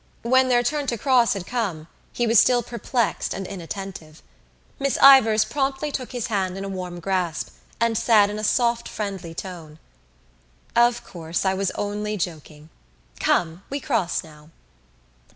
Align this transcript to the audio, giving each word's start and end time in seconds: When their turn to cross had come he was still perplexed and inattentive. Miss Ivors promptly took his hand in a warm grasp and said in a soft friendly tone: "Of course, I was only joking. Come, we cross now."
When 0.23 0.49
their 0.49 0.63
turn 0.63 0.87
to 0.87 0.97
cross 0.97 1.33
had 1.33 1.45
come 1.45 1.87
he 2.11 2.25
was 2.25 2.39
still 2.39 2.63
perplexed 2.63 3.35
and 3.35 3.45
inattentive. 3.45 4.23
Miss 4.79 4.97
Ivors 4.97 5.45
promptly 5.45 5.91
took 5.91 6.11
his 6.11 6.25
hand 6.25 6.57
in 6.57 6.63
a 6.63 6.67
warm 6.69 6.99
grasp 6.99 7.49
and 7.79 7.95
said 7.95 8.31
in 8.31 8.39
a 8.39 8.43
soft 8.43 8.89
friendly 8.89 9.35
tone: 9.35 9.77
"Of 10.75 11.03
course, 11.03 11.45
I 11.45 11.53
was 11.53 11.69
only 11.75 12.17
joking. 12.17 12.71
Come, 13.19 13.63
we 13.69 13.79
cross 13.79 14.23
now." 14.23 14.49